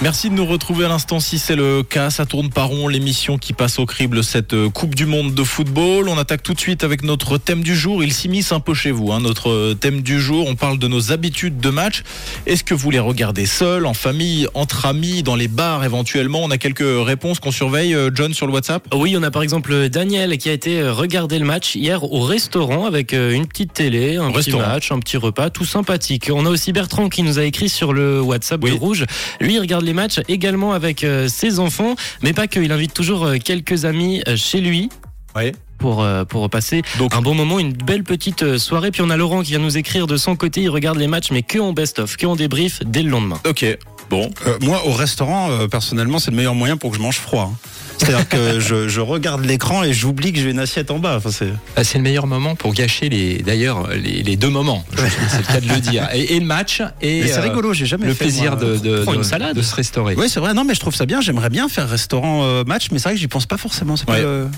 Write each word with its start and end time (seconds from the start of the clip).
Merci 0.00 0.30
de 0.30 0.34
nous 0.34 0.46
retrouver 0.46 0.84
à 0.84 0.88
l'instant 0.88 1.18
si 1.18 1.40
c'est 1.40 1.56
le 1.56 1.82
cas. 1.82 2.08
Ça 2.10 2.24
tourne 2.24 2.50
pas 2.50 2.62
rond, 2.62 2.86
l'émission 2.86 3.36
qui 3.36 3.52
passe 3.52 3.80
au 3.80 3.84
crible 3.86 4.22
cette 4.22 4.52
euh, 4.54 4.70
Coupe 4.70 4.94
du 4.94 5.06
Monde 5.06 5.34
de 5.34 5.42
football. 5.42 6.08
On 6.08 6.16
attaque 6.16 6.44
tout 6.44 6.54
de 6.54 6.60
suite 6.60 6.84
avec 6.84 7.02
notre 7.02 7.36
thème 7.36 7.64
du 7.64 7.74
jour. 7.74 8.04
Il 8.04 8.12
s'immisce 8.12 8.52
un 8.52 8.60
peu 8.60 8.74
chez 8.74 8.92
vous. 8.92 9.10
hein. 9.10 9.18
Notre 9.20 9.50
euh, 9.50 9.74
thème 9.74 10.02
du 10.02 10.20
jour, 10.20 10.46
on 10.48 10.54
parle 10.54 10.78
de 10.78 10.86
nos 10.86 11.10
habitudes 11.10 11.58
de 11.58 11.70
match. 11.70 12.04
Est-ce 12.46 12.62
que 12.62 12.74
vous 12.74 12.92
les 12.92 13.00
regardez 13.00 13.44
seuls, 13.44 13.86
en 13.86 13.92
famille, 13.94 14.46
entre 14.54 14.86
amis, 14.86 15.24
dans 15.24 15.34
les 15.34 15.48
bars 15.48 15.84
éventuellement? 15.84 16.44
On 16.44 16.50
a 16.52 16.58
quelques 16.58 16.84
réponses 17.04 17.40
qu'on 17.40 17.50
surveille, 17.50 17.92
euh, 17.92 18.10
John, 18.14 18.32
sur 18.34 18.46
le 18.46 18.52
WhatsApp 18.52 18.86
Oui, 18.94 19.16
on 19.18 19.22
a 19.24 19.32
par 19.32 19.42
exemple 19.42 19.88
Daniel 19.88 20.38
qui 20.38 20.48
a 20.48 20.52
été 20.52 20.80
regarder 20.88 21.40
le 21.40 21.44
match 21.44 21.74
hier 21.74 22.04
au 22.04 22.20
restaurant 22.20 22.86
avec 22.86 23.12
une 23.14 23.48
petite 23.48 23.72
télé, 23.72 24.14
un 24.16 24.26
Au 24.26 24.28
petit 24.28 24.36
restaurant. 24.52 24.68
match, 24.68 24.92
un 24.92 25.00
petit 25.00 25.16
repas, 25.16 25.50
tout 25.50 25.64
sympathique. 25.64 26.30
On 26.32 26.46
a 26.46 26.50
aussi 26.50 26.72
Bertrand 26.72 27.08
qui 27.08 27.24
nous 27.24 27.40
a 27.40 27.42
écrit 27.42 27.68
sur 27.68 27.92
le 27.92 28.20
WhatsApp 28.20 28.62
Oui. 28.62 28.70
de 28.70 28.76
Rouge. 28.76 29.04
Lui, 29.40 29.54
il 29.54 29.58
regarde 29.58 29.87
les 29.88 29.94
matchs 29.94 30.20
également 30.28 30.72
avec 30.74 31.02
euh, 31.02 31.28
ses 31.28 31.58
enfants, 31.58 31.96
mais 32.22 32.34
pas 32.34 32.46
que. 32.46 32.60
Il 32.60 32.72
invite 32.72 32.92
toujours 32.92 33.24
euh, 33.24 33.36
quelques 33.42 33.86
amis 33.86 34.22
euh, 34.28 34.36
chez 34.36 34.60
lui. 34.60 34.90
Oui. 35.34 35.52
Pour, 35.78 36.04
pour 36.28 36.50
passer 36.50 36.82
Donc- 36.98 37.14
un 37.14 37.22
bon 37.22 37.34
moment, 37.36 37.60
une 37.60 37.72
belle 37.72 38.02
petite 38.02 38.58
soirée. 38.58 38.90
Puis 38.90 39.00
on 39.00 39.10
a 39.10 39.16
Laurent 39.16 39.42
qui 39.42 39.50
vient 39.52 39.60
nous 39.60 39.78
écrire 39.78 40.08
de 40.08 40.16
son 40.16 40.34
côté. 40.34 40.62
Il 40.62 40.70
regarde 40.70 40.98
les 40.98 41.06
matchs, 41.06 41.30
mais 41.30 41.42
que 41.42 41.60
en 41.60 41.72
best-of, 41.72 42.16
que 42.16 42.26
en 42.26 42.34
débrief 42.34 42.82
dès 42.84 43.02
le 43.04 43.10
lendemain. 43.10 43.40
Ok, 43.48 43.64
bon. 44.10 44.30
Euh, 44.46 44.56
moi, 44.62 44.86
au 44.86 44.92
restaurant, 44.92 45.50
euh, 45.50 45.68
personnellement, 45.68 46.18
c'est 46.18 46.30
le 46.30 46.36
meilleur 46.36 46.54
moyen 46.54 46.76
pour 46.76 46.90
que 46.90 46.96
je 46.96 47.02
mange 47.02 47.16
froid. 47.18 47.52
hein. 47.52 47.56
C'est-à-dire 47.98 48.28
que 48.28 48.60
je, 48.60 48.88
je 48.88 49.00
regarde 49.00 49.44
l'écran 49.44 49.82
et 49.82 49.92
j'oublie 49.92 50.32
que 50.32 50.38
j'ai 50.40 50.50
une 50.50 50.58
assiette 50.60 50.90
en 50.90 50.98
bas. 50.98 51.16
Enfin, 51.16 51.30
c'est... 51.32 51.52
Ah, 51.76 51.82
C'est 51.84 51.98
le 51.98 52.04
meilleur 52.04 52.26
moment 52.26 52.54
pour 52.54 52.72
gâcher 52.74 53.08
les, 53.08 53.38
d'ailleurs, 53.38 53.88
les, 53.88 54.22
les 54.22 54.36
deux 54.36 54.50
moments. 54.50 54.84
Je 54.92 55.02
C'est 55.30 55.38
le 55.38 55.46
cas 55.46 55.60
de 55.60 55.68
le 55.68 55.80
dire. 55.80 56.08
Et, 56.14 56.36
et 56.36 56.40
le 56.40 56.46
match 56.46 56.80
et 57.02 57.22
Mais 57.22 57.26
c'est 57.28 57.38
euh, 57.38 57.42
rigolo, 57.42 57.72
j'ai 57.72 57.86
jamais 57.86 58.06
le 58.06 58.14
fait, 58.14 58.24
plaisir 58.26 58.52
moi. 58.56 58.64
de, 58.64 58.76
de, 58.78 59.02
Prends 59.02 59.14
une 59.14 59.20
de- 59.20 59.24
salade. 59.24 59.56
de 59.56 59.62
se 59.62 59.74
restaurer. 59.74 60.14
Oui, 60.16 60.28
c'est 60.28 60.40
vrai. 60.40 60.54
Non, 60.54 60.64
mais 60.64 60.74
je 60.74 60.80
trouve 60.80 60.94
ça 60.94 61.06
bien. 61.06 61.20
J'aimerais 61.20 61.50
bien 61.50 61.68
faire 61.68 61.88
restaurant 61.88 62.42
euh, 62.44 62.62
match, 62.64 62.88
mais 62.92 62.98
c'est 62.98 63.08
vrai 63.08 63.14
que 63.14 63.20
j'y 63.20 63.26
pense 63.28 63.46
pas 63.46 63.56
forcément. 63.58 63.96
C'est 63.96 64.06
pas 64.06 64.12
Ouais. 64.14 64.22
le- 64.22 64.48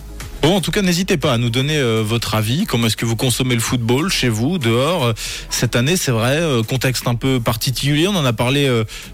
Bon, 0.42 0.56
en 0.56 0.62
tout 0.62 0.70
cas, 0.70 0.80
n'hésitez 0.80 1.18
pas 1.18 1.34
à 1.34 1.38
nous 1.38 1.50
donner 1.50 1.76
euh, 1.76 2.02
votre 2.02 2.34
avis. 2.34 2.64
Comment 2.64 2.86
est-ce 2.86 2.96
que 2.96 3.04
vous 3.04 3.14
consommez 3.14 3.54
le 3.54 3.60
football 3.60 4.08
chez 4.10 4.30
vous, 4.30 4.56
dehors 4.56 5.04
Euh, 5.04 5.12
Cette 5.50 5.76
année, 5.76 5.98
c'est 5.98 6.12
vrai, 6.12 6.38
euh, 6.38 6.62
contexte 6.62 7.06
un 7.06 7.14
peu 7.14 7.40
particulier. 7.40 8.08
On 8.08 8.16
en 8.16 8.24
a 8.24 8.32
parlé 8.32 8.66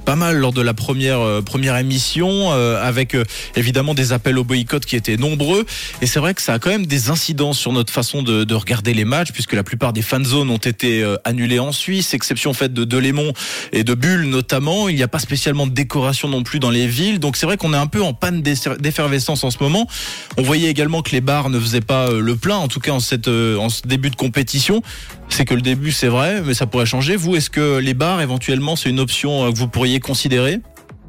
pas 0.05 0.15
mal 0.15 0.37
lors 0.37 0.53
de 0.53 0.63
la 0.63 0.73
première 0.73 1.43
première 1.45 1.77
émission, 1.79 2.53
avec 2.53 3.17
évidemment 3.57 3.93
des 3.95 4.13
appels 4.13 4.39
au 4.39 4.45
boycott 4.45 4.85
qui 4.87 4.95
étaient 4.95 5.17
nombreux. 5.17 5.67
Et 6.01 6.07
c'est 6.07 6.21
vrai 6.21 6.33
que 6.33 6.43
ça 6.43 6.55
a 6.55 6.59
quand 6.61 6.71
même 6.71 6.87
des 6.87 7.11
incidences 7.11 7.59
sur 7.59 7.73
notre 7.73 7.93
façon 7.93 8.23
de, 8.23 8.45
de 8.45 8.55
regarder 8.55 8.95
les 8.95 9.05
matchs, 9.05 9.33
puisque 9.33 9.55
la 9.55 9.65
plupart 9.65 9.93
des 9.93 10.03
fan 10.03 10.25
zones 10.25 10.51
ont 10.51 10.57
été 10.59 11.05
annulées 11.25 11.59
en 11.59 11.73
Suisse, 11.73 12.15
exception 12.15 12.53
faite 12.53 12.73
de 12.73 12.85
Delémont 12.85 13.33
et 13.73 13.83
de 13.83 13.95
Bulle 13.95 14.27
notamment. 14.31 14.89
Il 14.89 14.95
n'y 14.97 15.03
a 15.03 15.09
pas 15.09 15.19
spécialement 15.19 15.67
de 15.67 15.73
décoration 15.73 16.29
non 16.29 16.43
plus 16.45 16.61
dans 16.61 16.71
les 16.71 16.87
villes. 16.87 17.19
Donc 17.19 17.37
c'est 17.37 17.47
vrai 17.47 17.57
qu'on 17.57 17.75
est 17.75 17.79
un 17.79 17.89
peu 17.89 18.03
en 18.03 18.15
panne 18.15 18.43
d'effer- 18.43 18.79
d'effervescence 18.79 19.43
en 19.43 19.51
ce 19.51 19.59
moment. 19.61 19.89
On 20.37 20.43
voyait 20.43 20.71
également 20.71 21.03
que 21.03 21.16
les 21.17 21.23
bars 21.23 21.49
ne 21.49 21.59
faisaient 21.59 21.81
pas 21.81 22.11
euh, 22.11 22.21
le 22.21 22.37
plein, 22.37 22.57
en 22.57 22.69
tout 22.69 22.79
cas 22.79 22.93
en, 22.93 22.99
euh, 23.29 23.57
en 23.57 23.71
ce 23.71 23.81
début 23.87 24.11
de 24.11 24.17
compétition. 24.17 24.83
C'est 25.31 25.47
que 25.47 25.55
le 25.55 25.63
début, 25.63 25.91
c'est 25.91 26.09
vrai, 26.09 26.43
mais 26.45 26.53
ça 26.53 26.67
pourrait 26.67 26.85
changer. 26.85 27.17
Vous, 27.17 27.37
est-ce 27.37 27.49
que 27.49 27.79
les 27.79 27.95
bars, 27.95 28.21
éventuellement, 28.21 28.77
c'est 28.77 28.91
une 28.91 29.01
option 29.01 29.47
euh, 29.47 29.51
que 29.51 29.57
vous 29.57 29.67
pourriez 29.67 29.99
considérer? 29.99 30.61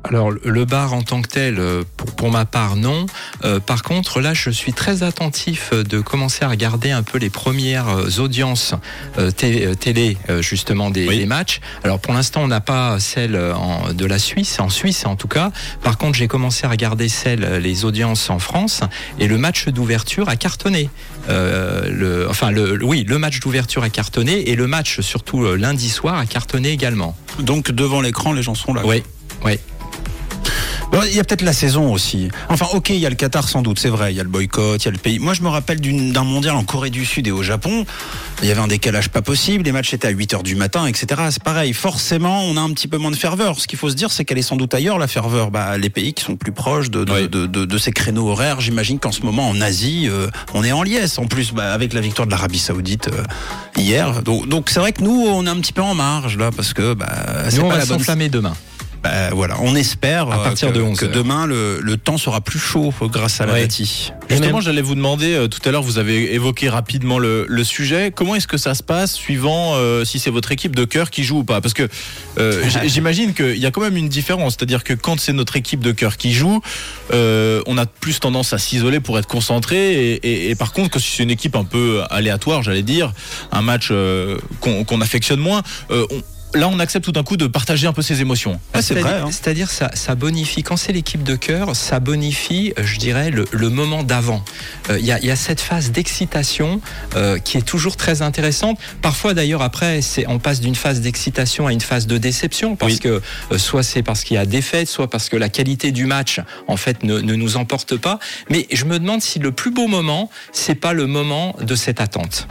Alors 0.10 0.32
le- 0.32 0.66
bar 0.66 0.94
en 0.94 1.02
tant 1.02 1.22
que 1.22 1.28
tel, 1.30 1.60
euh, 1.60 1.84
pour, 1.98 2.12
pour 2.16 2.32
ma 2.32 2.46
part, 2.46 2.76
non. 2.76 3.06
Euh, 3.46 3.60
par 3.60 3.84
contre, 3.84 4.20
là, 4.22 4.34
je 4.34 4.50
suis 4.50 4.74
très 4.74 5.04
attentif 5.04 5.70
euh, 5.74 5.84
de 5.84 6.00
commencer 6.02 6.44
à 6.44 6.50
regarder 6.50 6.92
un 6.92 7.04
peu 7.04 7.18
les 7.18 7.30
premières 7.30 8.20
audiences 8.20 8.74
euh, 9.18 9.32
té- 9.32 9.76
télé, 9.80 10.18
justement, 10.40 10.90
des, 10.90 11.08
Oui. 11.08 11.20
des 11.20 11.26
matchs. 11.26 11.60
Alors 11.84 12.00
pour 12.00 12.14
l'instant, 12.14 12.42
on 12.44 12.48
n'a 12.48 12.62
pas 12.62 13.00
celle 13.00 13.36
en- 13.38 13.94
de 13.94 14.06
la 14.06 14.20
Suisse, 14.20 14.60
en 14.60 14.70
Suisse 14.70 15.06
en 15.06 15.16
tout 15.16 15.28
cas. 15.28 15.52
Par 15.84 15.98
contre, 15.98 16.18
j'ai 16.18 16.28
commencé 16.28 16.66
à 16.66 16.70
regarder 16.70 17.08
celle, 17.10 17.44
euh, 17.44 17.60
les 17.60 17.86
audiences 17.86 18.30
en 18.30 18.40
France, 18.40 18.82
et 19.20 19.28
le 19.28 19.38
match 19.38 19.68
d'ouverture 19.68 20.28
a 20.30 20.36
cartonné. 20.36 20.90
Euh, 21.30 21.90
le, 21.90 22.30
enfin, 22.30 22.52
le, 22.52 22.84
oui, 22.84 23.04
le 23.08 23.18
match 23.20 23.40
d'ouverture 23.40 23.84
a 23.84 23.90
cartonné, 23.90 24.50
et 24.50 24.56
le 24.56 24.68
match, 24.68 25.02
surtout 25.02 25.44
lundi 25.56 25.90
soir, 25.90 26.18
a 26.18 26.26
cartonné 26.26 26.70
également. 26.72 27.16
Donc 27.40 27.72
devant 27.72 28.02
l'écran, 28.02 28.34
les 28.34 28.44
gens 28.44 28.56
sont 28.56 28.74
là. 28.74 28.82
Oui, 28.86 29.04
oui. 29.46 29.60
Bon, 30.92 31.02
Il 31.04 31.16
y 31.16 31.20
a 31.20 31.24
peut-être 31.24 31.42
la 31.42 31.54
saison 31.54 31.92
aussi. 31.92 32.30
Enfin, 32.50 32.66
ok, 32.74 32.90
il 32.90 32.98
y 32.98 33.06
a 33.06 33.10
le 33.10 33.16
Qatar 33.16 33.48
sans 33.50 33.62
doute, 33.62 33.78
c'est 33.80 33.90
vrai. 33.90 34.14
Il 34.14 34.18
y 34.18 34.20
a 34.20 34.24
le 34.24 34.30
boycott, 34.30 34.82
il 34.82 34.86
y 34.86 34.88
a 34.88 34.92
le 34.92 34.98
pays. 34.98 35.20
Moi, 35.20 35.34
je 35.34 35.42
me 35.42 35.50
rappelle 35.50 35.80
d'un 36.12 36.24
mondial 36.24 36.56
en 36.56 36.64
Corée 36.64 36.90
du 36.90 37.06
Sud 37.06 37.28
et 37.28 37.32
au 37.32 37.44
Japon. 37.44 37.86
Il 38.42 38.48
y 38.48 38.52
avait 38.52 38.62
un 38.62 38.68
décalage 38.68 39.10
pas 39.10 39.22
possible. 39.22 39.64
Les 39.66 39.72
matchs 39.72 39.94
étaient 39.94 40.08
à 40.08 40.12
8 40.12 40.34
heures 40.36 40.44
du 40.44 40.56
matin, 40.56 40.86
etc. 40.88 41.22
C'est 41.32 41.44
pareil. 41.44 41.74
Forcément, 41.74 42.42
on 42.44 42.56
a 42.58 42.62
un 42.62 42.70
petit 42.72 42.88
peu 42.88 42.98
moins 42.98 43.12
de 43.12 43.16
ferveur. 43.16 43.60
Ce 43.60 43.68
qu'il 43.68 43.78
faut 43.78 43.90
se 43.90 43.96
dire, 43.96 44.12
c'est 44.12 44.26
qu'elle 44.26 44.38
est 44.38 44.42
sans 44.44 44.56
doute 44.56 44.74
ailleurs, 44.74 44.98
la 44.98 45.08
ferveur. 45.08 45.52
Bah, 45.52 45.78
les 45.78 45.90
pays 45.90 46.14
qui 46.14 46.24
sont 46.24 46.36
plus 46.36 46.52
proches 46.52 46.90
de, 46.90 47.04
de, 47.04 47.12
Oui. 47.14 47.28
de, 47.30 47.46
de- 47.46 47.78
ces 47.78 47.92
créneaux 47.92 48.30
horaires. 48.30 48.60
J'imagine 48.62 48.98
qu'en 49.00 49.12
ce 49.12 49.22
moment, 49.22 49.50
en 49.50 49.60
Asie, 49.62 50.08
euh, 50.10 50.28
on 50.54 50.64
est 50.64 50.72
en 50.72 50.84
liesse. 50.84 51.20
En 51.20 51.26
plus, 51.26 51.52
bah, 51.52 51.74
avec 51.74 51.94
la 51.94 52.02
victoire 52.02 52.26
de 52.28 52.32
l'Arabie 52.32 52.60
Saoudite 52.60 53.10
euh, 53.10 53.24
hier. 53.78 54.24
Donc, 54.24 54.48
donc 54.48 54.70
c'est 54.70 54.80
vrai 54.80 54.94
que 54.94 55.04
nous, 55.04 55.26
on 55.28 55.46
est 55.46 55.50
un 55.50 55.58
petit 55.60 55.74
peu 55.74 55.82
en 55.84 55.94
marge, 55.96 56.38
là, 56.38 56.50
parce 56.56 56.74
que, 56.74 56.94
bah, 56.94 57.08
c'est 57.50 57.58
Nous, 57.58 57.66
on 57.66 57.70
pas 57.70 57.76
va 57.78 57.86
la 57.86 57.86
bonne 57.86 58.28
demain. 58.30 58.56
Bah, 59.08 59.30
voilà, 59.36 59.56
on 59.62 59.76
espère 59.76 60.30
À 60.32 60.40
euh, 60.40 60.44
partir 60.44 60.70
que, 60.70 60.74
de 60.78 60.82
11 60.82 60.98
que 61.00 61.06
demain 61.06 61.46
le, 61.46 61.80
le 61.82 61.98
temps 61.98 62.18
sera 62.18 62.42
plus 62.42 62.60
chaud 62.60 62.94
grâce 63.04 63.42
à 63.42 63.46
la 63.46 63.54
Ouais. 63.54 63.64
Justement, 64.30 64.54
même- 64.58 64.62
j'allais 64.62 64.82
vous 64.82 64.96
demander, 64.96 65.34
euh, 65.34 65.48
tout 65.48 65.60
à 65.68 65.72
l'heure, 65.72 65.82
vous 65.84 65.98
avez 65.98 66.34
évoqué 66.34 66.70
rapidement 66.70 67.18
le, 67.20 67.46
le 67.48 67.64
sujet. 67.64 68.12
Comment 68.14 68.36
est-ce 68.36 68.48
que 68.48 68.58
ça 68.58 68.74
se 68.76 68.84
passe 68.84 69.14
suivant 69.14 69.74
euh, 69.76 70.04
si 70.06 70.20
c'est 70.20 70.30
votre 70.30 70.52
équipe 70.52 70.76
de 70.76 70.86
cœur 70.86 71.10
qui 71.10 71.24
joue 71.24 71.40
ou 71.40 71.44
pas? 71.44 71.62
Parce 71.62 71.74
que 71.74 71.88
euh, 72.38 72.64
j'imagine 72.86 73.34
qu'il 73.34 73.58
y 73.58 73.66
a 73.66 73.72
quand 73.72 73.82
même 73.82 73.98
une 73.98 74.10
différence. 74.10 74.56
C'est-à-dire 74.58 74.84
que 74.84 74.94
quand 74.94 75.20
c'est 75.20 75.34
notre 75.34 75.56
équipe 75.56 75.80
de 75.80 75.92
cœur 75.92 76.18
qui 76.18 76.34
joue, 76.34 76.62
euh, 77.14 77.62
on 77.68 77.78
a 77.78 77.86
plus 77.86 78.20
tendance 78.20 78.54
à 78.54 78.58
s'isoler 78.58 79.00
pour 79.00 79.18
être 79.18 79.28
concentré. 79.28 79.94
Et, 79.94 80.14
et- 80.16 80.50
et 80.50 80.56
par 80.56 80.74
contre, 80.74 80.90
quand 80.90 81.00
c'est 81.00 81.24
une 81.24 81.32
équipe 81.32 81.56
un 81.56 81.64
peu 81.64 82.02
aléatoire, 82.10 82.64
j'allais 82.64 82.84
dire, 82.84 83.14
un 83.52 83.62
match 83.62 83.90
euh, 83.92 84.38
qu'on 84.62 85.02
affectionne 85.02 85.40
moins, 85.40 85.62
euh, 85.92 86.06
on- 86.12 86.22
là, 86.58 86.68
on 86.68 86.80
accepte 86.80 87.06
tout 87.06 87.12
d'un 87.12 87.24
coup 87.24 87.38
de 87.38 87.48
partager 87.48 87.88
un 87.88 87.94
peu 87.94 88.02
ses 88.02 88.22
émotions. 88.22 88.60
C'est 88.76 88.82
C'est-à-dire- 88.82 89.08
vrai. 89.08 89.20
hein. 89.22 89.28
C'est-à-dire 89.32 89.70
ça, 89.70 89.92
ça 89.94 90.16
bonifie, 90.16 90.64
quand 90.64 90.78
c'est 90.78 90.92
l'équipe 90.94 91.24
de 91.24 91.36
cœur, 91.36 91.76
ça 91.76 92.00
bonifie, 92.00 92.74
euh, 92.78 92.84
je 92.84 92.98
dirais, 93.00 93.30
le, 93.32 93.46
le 93.52 93.70
moment 93.70 94.04
d'avant. 94.04 94.44
Euh, 94.90 94.98
Il 95.00 95.06
y, 95.06 95.12
a, 95.12 95.20
il 95.20 95.26
y 95.26 95.32
a 95.32 95.36
cette 95.36 95.62
phase 95.62 95.92
d'excitation 95.92 96.82
euh, 97.16 97.38
qui 97.40 97.58
est 97.58 97.62
toujours 97.62 97.96
très 97.96 98.22
intéressante. 98.22 98.80
Parfois 99.02 99.34
d'ailleurs 99.34 99.62
après, 99.62 100.00
on 100.28 100.40
passe 100.40 100.60
d'une 100.60 100.76
phase 100.76 101.02
d'excitation 101.02 101.68
à 101.68 101.74
une 101.74 101.82
phase 101.82 102.08
de 102.08 102.18
déception 102.18 102.76
parce 102.76 102.94
Oui. 102.94 103.00
que 103.00 103.22
euh, 103.52 103.58
soit 103.58 103.84
c'est 103.84 104.04
parce 104.04 104.24
qu'il 104.24 104.36
y 104.36 104.38
a 104.40 104.46
défaite, 104.46 104.88
soit 104.88 105.10
parce 105.10 105.30
que 105.30 105.38
la 105.38 105.50
qualité 105.50 105.92
du 105.92 106.06
match 106.06 106.42
en 106.68 106.78
fait 106.78 107.04
ne, 107.04 107.20
ne 107.20 107.36
nous 107.36 107.58
emporte 107.58 107.96
pas. 107.98 108.20
Mais 108.50 108.68
je 108.72 108.86
me 108.86 109.00
demande 109.00 109.22
si 109.22 109.40
le 109.40 109.52
plus 109.52 109.72
beau 109.72 109.88
moment, 109.88 110.30
c'est 110.52 110.76
pas 110.76 110.94
le 110.94 111.06
moment 111.08 111.56
de 111.62 111.76
cette 111.76 112.02
attente 112.02 112.48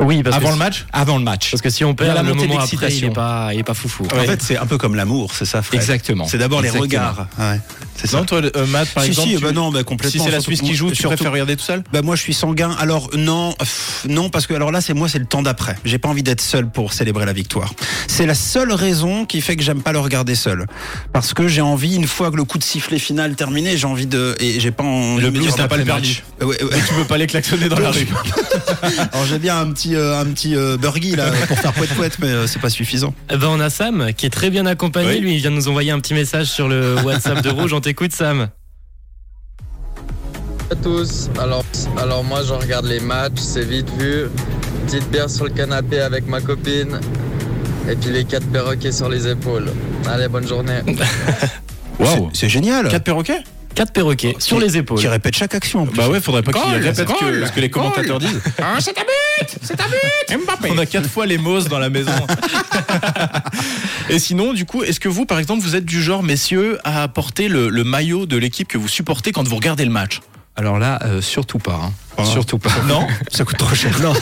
Oui, 0.00 0.22
parce 0.22 0.36
Avant 0.36 0.48
que 0.48 0.52
le 0.52 0.58
match 0.58 0.86
avant 0.92 1.18
le 1.18 1.24
match. 1.24 1.50
Parce 1.50 1.62
que 1.62 1.70
si 1.70 1.84
on 1.84 1.88
Il 1.88 2.06
y 2.06 2.08
a 2.08 2.14
perd 2.14 2.16
la 2.16 2.22
le 2.22 2.34
moment 2.34 2.60
après, 2.60 2.94
il 2.94 3.04
est 3.04 3.10
pas, 3.10 3.50
il 3.52 3.60
est 3.60 3.64
pas 3.64 3.74
foufou. 3.74 4.04
En 4.04 4.24
fait, 4.24 4.42
c'est 4.42 4.56
un 4.56 4.66
peu 4.66 4.78
comme 4.78 4.94
l'amour, 4.94 5.32
c'est 5.34 5.44
ça, 5.44 5.62
Fred? 5.62 5.80
Exactement. 5.80 6.26
C'est 6.26 6.38
d'abord 6.38 6.62
les 6.62 6.70
regards. 6.70 7.26
Ouais, 7.38 7.60
c'est 8.00 8.06
ça. 8.06 8.18
Non, 8.18 8.24
toi, 8.24 8.40
euh, 8.56 8.66
Matt, 8.66 8.88
par 8.94 9.02
si, 9.04 9.10
exemple, 9.10 9.28
si, 9.28 9.36
tu- 9.36 9.42
bah 9.42 9.52
non, 9.52 9.70
bah 9.70 9.80
si 9.80 9.84
complètement. 9.84 10.24
c'est 10.24 10.30
la 10.30 10.40
Suisse 10.40 10.60
qui 10.62 10.74
joue, 10.74 10.88
tu 10.90 10.96
surtout- 10.96 11.16
préfères 11.16 11.32
regarder 11.32 11.56
tout 11.56 11.64
seul? 11.64 11.82
Bah 11.92 12.02
moi 12.02 12.16
je 12.16 12.22
suis 12.22 12.34
sanguin. 12.34 12.74
Alors 12.78 13.10
non, 13.16 13.52
pff, 13.58 14.04
non 14.08 14.30
parce 14.30 14.46
que 14.46 14.54
alors 14.54 14.70
là 14.72 14.80
c'est 14.80 14.94
moi 14.94 15.08
c'est 15.08 15.18
le 15.18 15.26
temps 15.26 15.42
d'après. 15.42 15.76
J'ai 15.84 15.98
pas 15.98 16.08
envie 16.08 16.22
d'être 16.22 16.40
seul 16.40 16.68
pour 16.70 16.92
célébrer 16.92 17.26
la 17.26 17.32
victoire. 17.32 17.72
C'est 18.06 18.26
la 18.26 18.34
seule 18.34 18.72
raison 18.72 19.24
qui 19.26 19.40
fait 19.40 19.56
que 19.56 19.62
j'aime 19.62 19.82
pas 19.82 19.92
le 19.92 19.98
regarder 19.98 20.34
seul. 20.34 20.66
Parce 21.12 21.34
que 21.34 21.48
j'ai 21.48 21.60
envie 21.60 21.96
une 21.96 22.06
fois 22.06 22.30
que 22.30 22.36
le 22.36 22.44
coup 22.44 22.58
de 22.58 22.64
sifflet 22.64 22.98
final 22.98 23.34
terminé, 23.34 23.76
j'ai 23.76 23.86
envie 23.86 24.06
de 24.06 24.36
et 24.40 24.60
j'ai 24.60 24.70
pas 24.70 24.84
envie 24.84 25.22
Le 25.22 25.30
blues 25.30 25.56
n'a 25.56 25.68
pas 25.68 25.76
le. 25.76 25.84
Ouais, 25.84 26.44
ouais. 26.44 26.56
Mais 26.70 26.78
tu 26.86 26.94
peux 26.94 27.04
pas 27.04 27.18
les 27.18 27.26
klaxonner 27.26 27.68
dans 27.68 27.78
la 27.78 27.90
rue. 27.90 28.06
Alors 29.12 29.26
j'ai 29.26 29.38
bien 29.38 29.58
un 29.58 29.70
petit 29.72 29.94
euh, 29.94 30.20
un 30.20 30.26
petit 30.26 30.54
euh, 30.56 30.76
burgie 30.76 31.16
là 31.16 31.30
pour 31.46 31.58
faire 31.58 31.72
poète 31.72 31.94
poète 31.94 32.18
mais 32.20 32.28
euh, 32.28 32.46
c'est 32.46 32.60
pas 32.60 32.70
suffisant. 32.70 33.14
Eh 33.32 33.36
ben, 33.36 33.48
on 33.48 33.60
a 33.60 33.70
Sam 33.70 34.10
qui 34.16 34.26
est 34.26 34.30
très 34.30 34.50
bien 34.50 34.66
accompagné. 34.66 35.10
Oui. 35.14 35.20
Lui, 35.20 35.34
il 35.34 35.38
vient 35.40 35.50
de 35.50 35.56
nous 35.56 35.68
envoyer 35.68 35.90
un 35.90 35.98
petit 36.00 36.14
message 36.14 36.46
sur 36.46 36.68
le 36.68 36.96
WhatsApp 37.02 37.42
de 37.42 37.48
Rouge. 37.50 37.72
T'écoute, 37.88 38.12
Sam. 38.12 38.50
à 40.70 40.74
tous. 40.74 41.30
Alors, 41.40 41.64
alors 41.96 42.22
moi, 42.22 42.42
je 42.46 42.52
regarde 42.52 42.84
les 42.84 43.00
matchs, 43.00 43.38
c'est 43.38 43.64
vite 43.64 43.88
vu. 43.98 44.28
Petite 44.84 45.10
bière 45.10 45.30
sur 45.30 45.46
le 45.46 45.50
canapé 45.52 45.98
avec 46.02 46.26
ma 46.26 46.42
copine. 46.42 47.00
Et 47.90 47.96
puis 47.96 48.10
les 48.10 48.26
quatre 48.26 48.46
perroquets 48.48 48.92
sur 48.92 49.08
les 49.08 49.26
épaules. 49.26 49.72
Allez, 50.06 50.28
bonne 50.28 50.46
journée. 50.46 50.80
Waouh. 51.98 52.28
C'est 52.34 52.50
génial. 52.50 52.88
Quatre 52.88 53.04
perroquets? 53.04 53.42
Quatre 53.74 53.92
perroquets 53.92 54.36
sur 54.38 54.60
les 54.60 54.76
épaules. 54.76 54.98
Qui 54.98 55.08
répète 55.08 55.34
chaque 55.34 55.54
action. 55.54 55.84
en 55.84 55.86
plus. 55.86 55.96
Bah 55.96 56.10
ouais, 56.10 56.20
faudrait 56.20 56.42
pas 56.42 56.52
qu'ils 56.52 56.74
répètent 56.74 57.06
que, 57.06 57.24
goal, 57.24 57.46
ce 57.46 57.52
que 57.52 57.60
les 57.60 57.70
commentateurs 57.70 58.18
disent. 58.18 58.42
c'est 58.80 58.98
un 58.98 59.02
but 59.02 59.58
C'est 59.62 59.80
un 59.80 59.84
but 59.86 60.44
Mbappé 60.44 60.68
On 60.74 60.78
a 60.78 60.84
quatre 60.84 61.08
fois 61.08 61.24
les 61.24 61.38
Moses 61.38 61.68
dans 61.68 61.78
la 61.78 61.88
maison. 61.88 62.12
Et 64.10 64.18
sinon, 64.18 64.54
du 64.54 64.64
coup, 64.64 64.82
est-ce 64.82 65.00
que 65.00 65.08
vous, 65.08 65.26
par 65.26 65.38
exemple, 65.38 65.62
vous 65.62 65.76
êtes 65.76 65.84
du 65.84 66.02
genre, 66.02 66.22
messieurs, 66.22 66.78
à 66.84 67.06
porter 67.08 67.48
le, 67.48 67.70
maillot 67.84 68.24
de 68.26 68.36
l'équipe 68.36 68.66
que 68.66 68.78
vous 68.78 68.88
supportez 68.88 69.32
quand 69.32 69.46
vous 69.46 69.56
regardez 69.56 69.84
le 69.84 69.90
match? 69.90 70.20
Alors 70.56 70.78
là, 70.78 70.98
euh, 71.04 71.20
surtout 71.20 71.58
pas. 71.58 71.80
hein. 71.84 71.92
Pas. 72.22 72.30
Surtout 72.30 72.58
pas. 72.58 72.70
Non 72.88 73.06
Ça 73.30 73.44
coûte 73.44 73.56
trop 73.58 73.74
cher. 73.74 73.98
Non, 74.00 74.12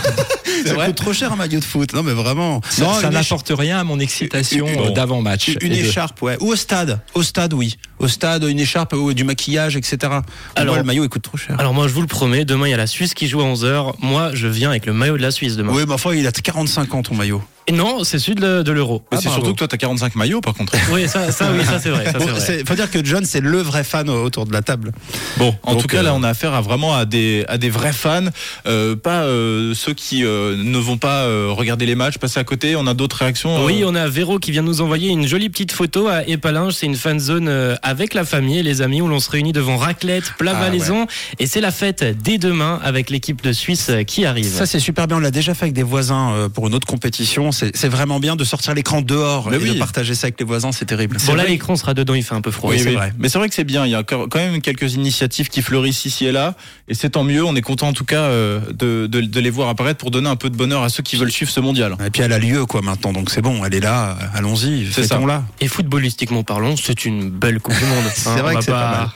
ça 0.64 0.75
vrai 0.75 0.87
coûte 0.87 0.96
trop 0.96 1.12
cher 1.12 1.32
un 1.32 1.37
maillot 1.37 1.60
de 1.60 1.64
foot. 1.64 1.93
Non, 1.94 2.02
mais 2.02 2.12
vraiment. 2.12 2.60
Ça, 2.69 2.84
non, 2.84 2.94
ça 2.94 3.06
une 3.08 3.12
n'apporte 3.14 3.50
rien 3.56 3.78
à 3.78 3.84
mon 3.84 3.98
excitation 3.98 4.66
Bon. 4.75 4.87
euh, 4.87 4.90
d'avant-match. 4.90 5.48
Une 5.60 5.72
Et 5.72 5.82
de- 5.82 5.87
écharpe, 5.87 6.20
ouais. 6.22 6.37
Ou 6.40 6.52
au 6.52 6.56
stade. 6.56 7.00
Au 7.14 7.22
stade, 7.22 7.52
oui. 7.54 7.76
Au 7.98 8.08
stade, 8.08 8.44
une 8.44 8.60
écharpe, 8.60 8.93
ou 8.93 9.12
du 9.14 9.25
maquillage, 9.25 9.76
etc. 9.76 10.12
Alors, 10.54 10.76
le 10.76 10.82
maillot, 10.82 11.04
il 11.04 11.08
coûte 11.08 11.22
trop 11.22 11.38
cher. 11.38 11.56
Alors 11.58 11.72
moi 11.72 11.88
je 11.88 11.94
vous 11.94 12.02
le 12.02 12.06
promets, 12.06 12.44
demain 12.44 12.66
il 12.66 12.70
y 12.70 12.75
a 12.75 12.76
la 12.76 12.87
Suisse 12.87 13.14
qui 13.14 13.26
joue 13.26 13.40
à 13.40 13.44
11h. 13.44 13.94
Moi 14.00 14.31
je 14.34 14.46
viens 14.48 14.69
avec 14.70 14.84
le 14.87 14.93
maillot 14.93 15.16
de 15.16 15.22
la 15.22 15.31
Suisse 15.31 15.56
demain. 15.56 15.72
oui, 15.75 15.84
mais 15.87 15.94
enfin, 15.94 16.12
il 16.12 16.26
a 16.26 16.32
45 16.32 16.94
ans, 16.94 17.02
ton 17.02 17.14
maillot. 17.14 17.43
Et 17.69 17.72
non, 17.72 18.04
c'est 18.04 18.20
celui 18.20 18.37
de, 18.37 18.62
de 18.62 18.70
l'euro. 18.72 19.02
Mais 19.10 19.19
Ah, 19.19 19.20
c'est 19.20 19.28
surtout 19.31 19.50
que 19.52 19.58
toi, 19.58 19.66
t'as 19.66 19.76
45 19.76 20.14
maillots, 20.14 20.40
par 20.40 20.54
contre. 20.54 20.72
Oui, 20.93 21.08
ça, 21.08 21.32
ça 21.32 21.50
oui, 21.52 21.64
ça 21.64 21.81
c'est 21.81 21.88
vrai. 21.90 22.04
Ça, 22.12 22.12
Bon, 22.19 22.26
vrai. 22.26 22.62
faut 22.64 22.75
dire 22.76 22.88
que 22.90 23.04
John, 23.04 23.25
c'est 23.25 23.40
le 23.40 23.60
vrai 23.60 23.82
fan 23.82 24.08
autour 24.08 24.46
de 24.46 24.52
la 24.52 24.62
table. 24.62 24.93
Bon, 25.38 25.52
en 25.64 25.72
Donc, 25.72 25.82
tout 25.82 25.88
cas, 25.88 25.98
euh, 25.98 26.02
là, 26.02 26.14
on 26.14 26.22
a 26.22 26.28
affaire 26.28 26.54
à 26.54 26.60
vraiment 26.60 26.94
à 26.94 27.06
des, 27.06 27.44
à 27.48 27.58
des 27.58 27.69
vrais 27.69 27.85
fans, 27.92 28.24
euh, 28.66 28.96
pas 28.96 29.22
euh, 29.22 29.74
ceux 29.74 29.94
qui 29.94 30.24
euh, 30.24 30.56
ne 30.56 30.78
vont 30.78 30.98
pas 30.98 31.22
euh, 31.24 31.48
regarder 31.50 31.86
les 31.86 31.94
matchs, 31.94 32.18
passer 32.18 32.38
à 32.40 32.44
côté. 32.44 32.76
On 32.76 32.86
a 32.86 32.94
d'autres 32.94 33.16
réactions. 33.16 33.64
Oui, 33.64 33.82
on 33.84 33.94
a 33.94 34.08
Véro 34.08 34.38
qui 34.38 34.50
vient 34.50 34.62
nous 34.62 34.80
envoyer 34.80 35.10
une 35.10 35.26
jolie 35.26 35.48
petite 35.48 35.72
photo 35.72 36.08
à 36.08 36.26
Épalinges. 36.28 36.74
C'est 36.74 36.86
une 36.86 36.96
fan 36.96 37.18
zone 37.20 37.48
avec 37.82 38.14
la 38.14 38.24
famille 38.24 38.58
et 38.58 38.62
les 38.62 38.82
amis 38.82 39.00
où 39.02 39.08
l'on 39.08 39.20
se 39.20 39.30
réunit 39.30 39.52
devant 39.52 39.76
raclette, 39.76 40.32
plat 40.38 40.52
Ah, 40.56 40.60
valaison. 40.60 41.06
Et 41.38 41.46
c'est 41.46 41.60
la 41.60 41.70
fête 41.70 42.04
dès 42.22 42.38
demain 42.38 42.80
avec 42.82 43.10
l'équipe 43.10 43.42
de 43.42 43.52
Suisse 43.52 43.90
qui 44.06 44.24
arrive. 44.24 44.46
Ça, 44.46 44.66
c'est 44.66 44.80
super 44.80 45.06
bien. 45.06 45.16
On 45.16 45.20
l'a 45.20 45.30
déjà 45.30 45.54
fait 45.54 45.64
avec 45.64 45.74
des 45.74 45.82
voisins 45.82 46.48
pour 46.54 46.66
une 46.68 46.74
autre 46.74 46.86
compétition. 46.86 47.50
C'est 47.52 47.88
vraiment 47.88 48.20
bien 48.20 48.36
de 48.36 48.44
sortir 48.44 48.74
l'écran 48.74 49.00
dehors 49.02 49.48
Mais 49.50 49.56
et 49.56 49.60
oui. 49.60 49.74
de 49.74 49.78
partager 49.78 50.14
ça 50.14 50.26
avec 50.26 50.38
les 50.38 50.46
voisins. 50.46 50.72
C'est 50.72 50.84
terrible. 50.86 51.16
bon 51.26 51.34
là 51.34 51.44
l'écran 51.44 51.76
sera 51.76 51.94
dedans, 51.94 52.14
il 52.14 52.22
fait 52.22 52.34
un 52.34 52.40
peu 52.40 52.50
froid. 52.50 52.70
Oui, 52.70 52.78
c'est 52.78 52.88
oui. 52.88 52.94
vrai. 52.94 53.12
Mais 53.18 53.28
c'est 53.28 53.38
vrai 53.38 53.48
que 53.48 53.54
c'est 53.54 53.64
bien. 53.64 53.84
Il 53.86 53.92
y 53.92 53.94
a 53.94 54.02
quand 54.02 54.28
quand 54.28 54.38
même 54.38 54.60
quelques 54.60 54.94
initiatives 54.94 55.48
qui 55.48 55.62
fleurissent 55.62 56.04
ici 56.04 56.26
et 56.26 56.32
là, 56.32 56.54
et 56.88 56.94
c'est 56.94 57.10
tant 57.10 57.24
mieux. 57.24 57.44
On 57.44 57.54
est 57.54 57.62
content 57.62 57.75
en 57.84 57.93
tout 57.93 58.05
cas 58.05 58.23
euh, 58.23 58.61
de, 58.73 59.06
de, 59.06 59.20
de 59.20 59.40
les 59.40 59.50
voir 59.50 59.69
apparaître 59.69 59.99
pour 59.99 60.11
donner 60.11 60.28
un 60.28 60.37
peu 60.37 60.49
de 60.50 60.56
bonheur 60.56 60.82
à 60.82 60.88
ceux 60.88 61.02
qui 61.02 61.17
veulent 61.17 61.31
suivre 61.31 61.50
ce 61.50 61.61
mondial. 61.61 61.96
Et 62.05 62.11
puis 62.11 62.23
elle 62.23 62.32
a 62.32 62.38
lieu 62.38 62.64
quoi 62.67 62.81
maintenant, 62.82 63.12
donc 63.12 63.31
c'est 63.31 63.43
bon, 63.43 63.64
elle 63.64 63.75
est 63.75 63.81
là, 63.81 64.17
allons-y, 64.34 64.87
C'est 64.93 65.02
ça. 65.02 65.14
fêtons-la. 65.17 65.43
Et 65.61 65.69
footballistiquement 65.69 66.43
parlant, 66.43 66.75
c'est 66.76 67.05
une 67.05 67.31
belle 67.31 67.61
Coupe 67.61 67.76
du 67.78 67.84
Monde. 67.84 68.05
C'est 68.14 68.28
Hein, 68.31 68.37
vrai 68.43 68.55
on 68.55 68.58
que 68.58 68.64
c'est 68.64 68.70
pas 68.70 68.90
mal. 68.90 69.08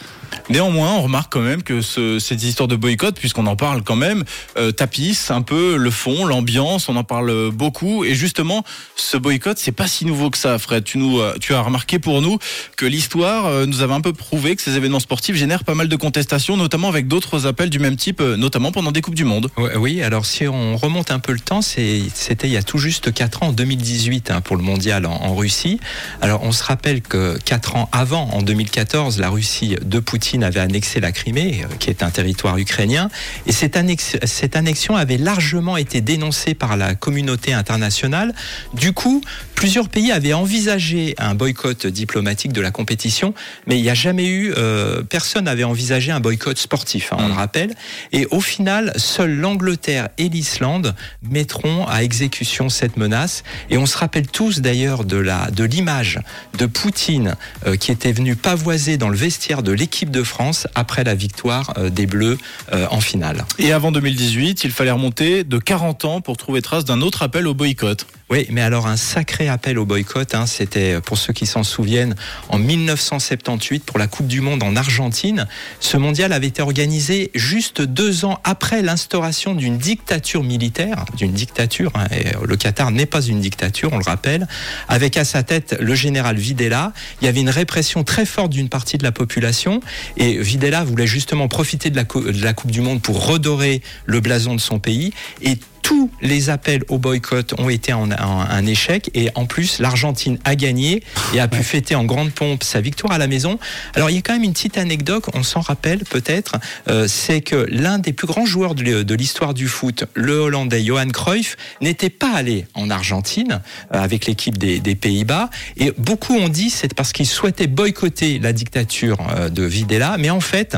Néanmoins, 0.48 0.92
on 0.94 1.02
remarque 1.02 1.32
quand 1.32 1.40
même 1.40 1.62
que 1.62 1.80
ce, 1.80 2.18
ces 2.18 2.46
histoires 2.46 2.68
de 2.68 2.76
boycott, 2.76 3.16
puisqu'on 3.16 3.46
en 3.46 3.56
parle 3.56 3.82
quand 3.82 3.96
même, 3.96 4.24
euh, 4.56 4.72
tapissent 4.72 5.30
un 5.30 5.42
peu 5.42 5.76
le 5.76 5.90
fond, 5.90 6.24
l'ambiance. 6.24 6.88
On 6.88 6.96
en 6.96 7.04
parle 7.04 7.50
beaucoup. 7.50 8.04
Et 8.04 8.14
justement, 8.14 8.64
ce 8.96 9.16
boycott, 9.16 9.58
c'est 9.58 9.72
pas 9.72 9.88
si 9.88 10.04
nouveau 10.04 10.30
que 10.30 10.38
ça, 10.38 10.58
Fred. 10.58 10.84
Tu 10.84 10.98
euh, 10.98 11.34
as 11.50 11.60
remarqué 11.60 11.98
pour 11.98 12.22
nous 12.22 12.38
que 12.76 12.86
l'histoire 12.86 13.46
euh, 13.46 13.66
nous 13.66 13.82
avait 13.82 13.94
un 13.94 14.00
peu 14.00 14.12
prouvé 14.12 14.56
que 14.56 14.62
ces 14.62 14.76
événements 14.76 15.00
sportifs 15.00 15.36
génèrent 15.36 15.64
pas 15.64 15.74
mal 15.74 15.88
de 15.88 15.96
contestations, 15.96 16.56
notamment 16.56 16.88
avec 16.88 17.08
d'autres 17.08 17.46
appels 17.46 17.70
du 17.70 17.78
même 17.78 17.96
type, 17.96 18.20
euh, 18.20 18.36
notamment 18.36 18.72
pendant 18.72 18.92
des 18.92 19.00
coupes 19.00 19.14
du 19.14 19.24
monde. 19.24 19.48
Oui, 19.76 20.02
alors 20.02 20.26
si 20.26 20.46
on 20.46 20.76
remonte 20.76 21.10
un 21.10 21.18
peu 21.18 21.32
le 21.32 21.40
temps, 21.40 21.62
c'était 21.62 22.48
il 22.48 22.52
y 22.52 22.56
a 22.56 22.62
tout 22.62 22.78
juste 22.78 23.12
4 23.12 23.42
ans, 23.42 23.46
en 23.48 23.52
2018, 23.52 24.30
hein, 24.30 24.40
pour 24.40 24.56
le 24.56 24.62
mondial 24.62 25.06
en, 25.06 25.12
en 25.12 25.34
Russie. 25.34 25.80
Alors 26.20 26.42
on 26.42 26.52
se 26.52 26.62
rappelle 26.62 27.02
que 27.02 27.38
4 27.44 27.76
ans 27.76 27.88
avant, 27.92 28.28
en 28.32 28.42
2014, 28.42 29.18
la 29.18 29.30
Russie 29.30 29.76
de 29.82 29.98
Poutine 29.98 30.19
avait 30.42 30.60
annexé 30.60 31.00
la 31.00 31.12
Crimée, 31.12 31.62
euh, 31.64 31.74
qui 31.78 31.90
est 31.90 32.02
un 32.02 32.10
territoire 32.10 32.56
ukrainien, 32.58 33.08
et 33.46 33.52
cette, 33.52 33.76
annex- 33.76 34.16
cette 34.24 34.56
annexion 34.56 34.96
avait 34.96 35.16
largement 35.18 35.76
été 35.76 36.00
dénoncée 36.00 36.54
par 36.54 36.76
la 36.76 36.94
communauté 36.94 37.52
internationale. 37.52 38.34
Du 38.74 38.92
coup, 38.92 39.22
plusieurs 39.54 39.88
pays 39.88 40.12
avaient 40.12 40.32
envisagé 40.32 41.14
un 41.18 41.34
boycott 41.34 41.86
diplomatique 41.86 42.52
de 42.52 42.60
la 42.60 42.70
compétition, 42.70 43.34
mais 43.66 43.78
il 43.78 43.82
n'y 43.82 43.90
a 43.90 43.94
jamais 43.94 44.26
eu, 44.26 44.52
euh, 44.56 45.02
personne 45.02 45.44
n'avait 45.44 45.64
envisagé 45.64 46.12
un 46.12 46.20
boycott 46.20 46.58
sportif, 46.58 47.12
hein, 47.12 47.16
on 47.20 47.24
Mm. 47.24 47.28
le 47.28 47.34
rappelle. 47.34 47.74
Et 48.12 48.26
au 48.30 48.40
final, 48.40 48.92
seuls 48.96 49.34
l'Angleterre 49.36 50.08
et 50.18 50.28
l'Islande 50.28 50.94
mettront 51.22 51.86
à 51.86 52.02
exécution 52.02 52.68
cette 52.68 52.96
menace. 52.96 53.42
Et 53.70 53.78
on 53.78 53.86
se 53.86 53.96
rappelle 53.98 54.26
tous 54.26 54.60
d'ailleurs 54.60 55.04
de 55.04 55.64
l'image 55.64 56.18
de 56.58 56.66
Poutine 56.66 57.36
euh, 57.66 57.76
qui 57.76 57.90
était 57.92 58.12
venu 58.12 58.36
pavoiser 58.36 58.96
dans 58.96 59.08
le 59.08 59.16
vestiaire 59.16 59.62
de 59.62 59.72
l'équipe 59.72 60.09
de 60.10 60.22
France 60.22 60.66
après 60.74 61.04
la 61.04 61.14
victoire 61.14 61.72
euh, 61.76 61.90
des 61.90 62.06
Bleus 62.06 62.38
euh, 62.72 62.86
en 62.90 63.00
finale. 63.00 63.44
Et 63.58 63.72
avant 63.72 63.92
2018, 63.92 64.64
il 64.64 64.70
fallait 64.70 64.90
remonter 64.90 65.44
de 65.44 65.58
40 65.58 66.04
ans 66.04 66.20
pour 66.20 66.36
trouver 66.36 66.62
trace 66.62 66.84
d'un 66.84 67.00
autre 67.00 67.22
appel 67.22 67.46
au 67.46 67.54
boycott. 67.54 68.06
Oui, 68.30 68.46
mais 68.48 68.60
alors 68.60 68.86
un 68.86 68.96
sacré 68.96 69.48
appel 69.48 69.76
au 69.76 69.84
boycott, 69.84 70.36
hein, 70.36 70.46
c'était 70.46 71.00
pour 71.00 71.18
ceux 71.18 71.32
qui 71.32 71.46
s'en 71.46 71.64
souviennent 71.64 72.14
en 72.48 72.58
1978 72.60 73.82
pour 73.82 73.98
la 73.98 74.06
Coupe 74.06 74.28
du 74.28 74.40
Monde 74.40 74.62
en 74.62 74.76
Argentine. 74.76 75.48
Ce 75.80 75.96
mondial 75.96 76.32
avait 76.32 76.46
été 76.46 76.62
organisé 76.62 77.32
juste 77.34 77.82
deux 77.82 78.24
ans 78.24 78.38
après 78.44 78.82
l'instauration 78.82 79.56
d'une 79.56 79.78
dictature 79.78 80.44
militaire, 80.44 81.06
d'une 81.16 81.32
dictature. 81.32 81.90
hein, 81.96 82.06
et 82.12 82.26
le 82.46 82.56
Qatar 82.56 82.92
n'est 82.92 83.04
pas 83.04 83.20
une 83.20 83.40
dictature, 83.40 83.92
on 83.92 83.98
le 83.98 84.04
rappelle, 84.04 84.46
avec 84.86 85.16
à 85.16 85.24
sa 85.24 85.42
tête 85.42 85.76
le 85.80 85.96
général 85.96 86.36
Videla. 86.36 86.92
Il 87.20 87.24
y 87.24 87.28
avait 87.28 87.40
une 87.40 87.50
répression 87.50 88.04
très 88.04 88.26
forte 88.26 88.52
d'une 88.52 88.68
partie 88.68 88.96
de 88.96 89.02
la 89.02 89.10
population 89.10 89.80
et 90.16 90.38
Videla 90.38 90.84
voulait 90.84 91.08
justement 91.08 91.48
profiter 91.48 91.90
de 91.90 91.96
la, 91.96 92.04
de 92.04 92.44
la 92.44 92.52
Coupe 92.52 92.70
du 92.70 92.80
Monde 92.80 93.02
pour 93.02 93.26
redorer 93.26 93.82
le 94.06 94.20
blason 94.20 94.54
de 94.54 94.60
son 94.60 94.78
pays 94.78 95.12
et 95.42 95.58
tous 95.90 96.08
les 96.22 96.50
appels 96.50 96.84
au 96.88 96.98
boycott 96.98 97.52
ont 97.58 97.68
été 97.68 97.92
en, 97.92 98.12
en- 98.12 98.40
un 98.48 98.66
échec 98.66 99.10
et 99.12 99.28
en 99.34 99.44
plus 99.46 99.80
l'Argentine 99.80 100.38
a 100.44 100.54
gagné 100.54 101.02
et 101.34 101.40
a 101.40 101.48
pu 101.48 101.64
fêter 101.64 101.96
en 101.96 102.04
grande 102.04 102.30
pompe 102.30 102.62
sa 102.62 102.80
victoire 102.80 103.12
à 103.12 103.18
la 103.18 103.26
maison. 103.26 103.58
Alors 103.96 104.08
il 104.08 104.14
y 104.14 104.18
a 104.20 104.22
quand 104.22 104.34
même 104.34 104.44
une 104.44 104.52
petite 104.52 104.78
anecdote, 104.78 105.24
on 105.34 105.42
s'en 105.42 105.58
rappelle 105.58 106.04
peut-être, 106.04 106.58
euh, 106.88 107.08
c'est 107.08 107.40
que 107.40 107.66
l'un 107.68 107.98
des 107.98 108.12
plus 108.12 108.28
grands 108.28 108.46
joueurs 108.46 108.76
de, 108.76 109.14
l'histoire 109.14 109.52
du 109.52 109.66
foot, 109.66 110.04
le 110.14 110.34
Hollandais 110.38 110.84
Johan 110.84 111.08
Cruyff, 111.08 111.56
n'était 111.80 112.08
pas 112.08 112.34
allé 112.36 112.66
en 112.74 112.88
Argentine 112.88 113.60
euh, 113.92 114.00
avec 114.00 114.26
l'équipe 114.26 114.58
des, 114.58 114.78
des 114.78 114.94
Pays-Bas. 114.94 115.50
Et 115.76 115.92
beaucoup 115.98 116.36
ont 116.36 116.48
dit 116.48 116.70
c'est 116.70 116.94
parce 116.94 117.12
qu'il 117.12 117.26
souhaitait 117.26 117.66
boycotter 117.66 118.38
la 118.38 118.52
dictature 118.52 119.18
euh, 119.36 119.48
de 119.48 119.64
Videla, 119.64 120.18
mais 120.20 120.30
en 120.30 120.40
fait 120.40 120.76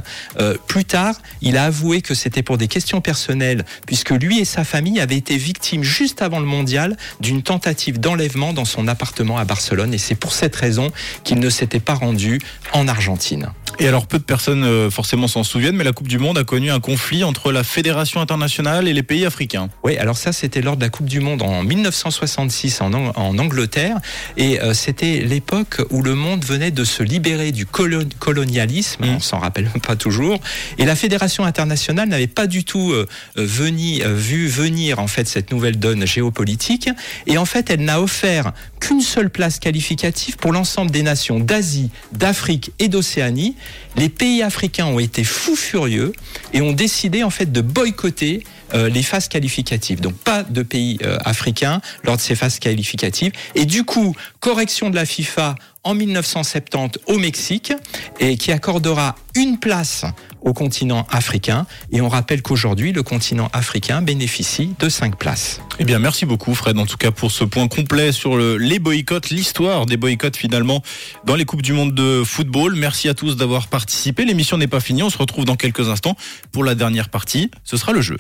plus 0.67 0.87
tard 0.87 1.21
il 1.43 1.59
a 1.59 1.65
avoué 1.65 2.01
que 2.01 2.15
c'était 2.15 2.43
pour 2.43 2.57
des 2.57 2.69
questions 2.69 3.03
personnelles 3.03 3.67
puisque 3.87 4.11
lui 4.11 4.39
et 4.41 4.47
sa 4.47 4.65
famille 4.65 5.02
avaient 5.03 5.17
été 5.17 5.37
victimes 5.37 5.83
juste 5.83 6.23
avant 6.23 6.41
le 6.41 6.47
mondial 6.47 6.97
d'une 7.21 7.43
tentative 7.43 8.01
d'enlèvement 8.01 8.53
dans 8.55 8.65
son 8.65 8.89
appartement 8.89 9.37
à 9.37 9.45
Barcelone 9.45 9.93
et 9.93 9.99
c'est 9.99 10.15
pour 10.15 10.33
cette 10.33 10.57
raison 10.57 10.91
qu'il 11.25 11.39
ne 11.41 11.51
s'était 11.51 11.81
pas 11.81 11.95
rendu 11.95 12.41
en 12.73 12.89
Argentine. 12.89 13.51
Et 13.79 13.89
alors, 13.89 14.07
peu 14.07 14.19
de 14.19 14.23
personnes 14.25 14.65
euh, 14.65 14.91
forcément 14.91 15.29
s'en 15.29 15.45
souviennent, 15.45 15.77
mais 15.77 15.85
la 15.85 15.93
Coupe 15.93 16.07
du 16.09 16.19
Monde 16.19 16.37
a 16.37 16.45
connu 16.45 16.71
un 16.71 16.79
conflit 16.79 17.25
entre 17.25 17.53
la 17.53 17.65
Fédération 17.65 18.21
internationale 18.21 18.87
et 18.87 18.93
les 18.93 19.03
pays 19.03 19.25
africains. 19.25 19.71
Oui, 19.83 19.97
alors 19.97 20.17
ça 20.19 20.33
c'était 20.33 20.61
lors 20.61 20.77
de 20.77 20.83
la 20.83 20.91
Coupe 20.91 21.07
du 21.07 21.21
Monde 21.21 21.41
en 21.43 21.63
1966 21.65 22.81
en, 22.83 22.93
Ang- 22.93 23.13
en 23.17 23.39
Angleterre 23.39 23.97
et 24.37 24.61
euh, 24.61 24.75
c'était 24.75 25.21
l'époque 25.21 25.81
où 25.91 26.03
le 26.03 26.15
monde 26.15 26.45
venait 26.45 26.71
de 26.71 26.85
se 26.85 27.03
libérer 27.03 27.51
du 27.53 27.65
colon- 27.67 28.09
colonialisme, 28.19 29.07
Mm. 29.07 29.17
on 29.17 29.21
s'en 29.21 29.39
rappelle 29.39 29.69
pas 29.87 29.97
toujours, 29.97 30.39
et 30.79 30.85
la 30.85 30.95
Fédération 30.95 31.45
internationale 31.45 32.09
n'avait 32.09 32.27
pas 32.27 32.47
du 32.47 32.65
tout 32.65 32.93
veni- 33.37 34.03
euh, 34.03 34.15
vu 34.15 34.49
venir 34.49 34.82
en 34.91 35.07
fait 35.07 35.29
cette 35.29 35.51
nouvelle 35.51 35.79
donne 35.79 36.07
géopolitique 36.07 36.89
et 37.27 37.39
en 37.39 37.45
fait 37.45 37.71
elle 37.71 37.85
n'a 37.85 38.01
offert 38.01 38.53
qu'une 38.81 39.01
seule 39.01 39.31
place 39.31 39.59
qualificative 39.59 40.37
pour 40.37 40.53
l'ensemble 40.53 40.91
des 40.91 41.03
nations 41.03 41.39
d'Asie, 41.39 41.91
d'Afrique 42.13 42.73
et 42.79 42.89
d'Océanie. 42.89 43.55
Les 43.97 44.09
pays 44.09 44.43
africains 44.43 44.87
ont 44.87 44.99
été 44.99 45.25
fous 45.25 45.57
furieux 45.57 46.13
et 46.53 46.61
ont 46.61 46.73
décidé 46.73 47.23
en 47.23 47.31
fait 47.31 47.53
de 47.53 47.61
boycotter 47.61 48.43
euh, 48.75 48.89
les 48.89 49.03
phases 49.03 49.29
qualificatives. 49.29 50.01
Donc 50.01 50.15
pas 50.15 50.43
de 50.43 50.63
pays 50.63 50.99
euh, 51.03 51.19
africains 51.25 51.81
lors 52.05 52.17
de 52.17 52.23
ces 52.23 52.35
phases 52.35 52.59
qualificatives. 52.59 53.33
Et 53.55 53.67
du 53.67 53.85
coup, 53.85 54.17
correction 54.41 54.89
de 54.89 54.95
la 54.95 55.05
FIFA 55.05 55.57
en 55.85 55.95
1970 55.95 57.01
au 57.07 57.19
Mexique 57.19 57.73
et 58.21 58.37
qui 58.37 58.53
accordera 58.53 59.17
une 59.35 59.59
place 59.59 60.05
au 60.43 60.53
continent 60.53 61.07
africain. 61.11 61.67
Et 61.91 62.01
on 62.01 62.09
rappelle 62.09 62.43
qu'aujourd'hui, 62.43 62.93
le 62.93 63.03
continent 63.03 63.49
africain 63.53 64.03
bénéficie 64.03 64.75
de 64.79 64.89
cinq 64.89 65.17
places. 65.17 65.61
Eh 65.79 65.85
bien, 65.85 65.99
merci 65.99 66.27
beaucoup, 66.27 66.55
Fred, 66.55 66.79
en 66.79 66.87
tout 66.87 66.97
cas, 66.97 67.11
pour 67.11 67.31
ce 67.31 67.45
point 67.45 67.69
complet 67.69 68.13
sur 68.13 68.37
le, 68.37 68.57
les 68.57 68.79
boycotts, 68.79 69.31
l'histoire 69.31 69.87
des 69.87 69.97
boycotts, 69.97 70.37
finalement, 70.37 70.83
dans 71.25 71.35
les 71.35 71.45
Coupes 71.45 71.63
du 71.63 71.73
Monde 71.73 71.95
de 71.95 72.23
football. 72.25 72.75
Merci 72.77 73.09
à 73.09 73.15
tous 73.15 73.37
d'avoir 73.37 73.69
participé. 73.69 74.25
L'émission 74.25 74.59
n'est 74.59 74.67
pas 74.67 74.81
finie. 74.81 75.03
On 75.03 75.11
se 75.11 75.19
retrouve 75.19 75.45
dans 75.45 75.57
quelques 75.57 75.89
instants 75.89 76.17
pour 76.51 76.65
la 76.65 76.75
dernière 76.75 77.09
partie. 77.09 77.51
Ce 77.65 77.77
sera 77.77 77.93
le 77.93 78.01
jeu. 78.01 78.19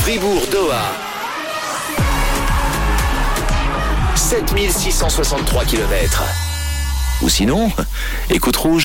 Fribourg-Doha. 0.00 1.15
7663 4.26 5.64
km. 5.66 6.24
Ou 7.22 7.28
sinon, 7.28 7.70
écoute 8.28 8.56
rouge. 8.56 8.74